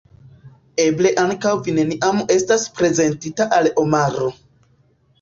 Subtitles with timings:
[0.85, 4.37] Eble ankaŭ vi neniam estas prezentita al Omaro.